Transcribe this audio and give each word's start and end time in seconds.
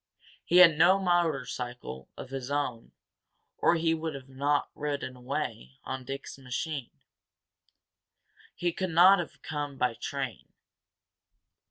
He 0.43 0.57
had 0.57 0.79
no 0.79 0.97
motorcycle 0.97 2.09
of 2.17 2.31
his 2.31 2.49
own 2.49 2.91
or 3.59 3.75
he 3.75 3.93
would 3.93 4.27
not 4.27 4.69
have 4.69 4.71
ridden 4.73 5.15
away 5.15 5.77
on 5.83 6.05
Dick's 6.05 6.39
machine. 6.39 6.89
He 8.55 8.71
could 8.71 8.89
not 8.89 9.19
have 9.19 9.43
come 9.43 9.77
by 9.77 9.93
train. 9.93 10.53